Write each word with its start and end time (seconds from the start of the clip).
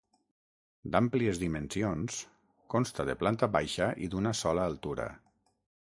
D'àmplies 0.95 1.41
dimensions, 1.43 2.17
consta 2.75 3.05
de 3.11 3.17
planta 3.23 3.51
baixa 3.59 3.91
i 4.07 4.11
d'una 4.15 4.37
sola 4.45 4.69
altura. 4.73 5.11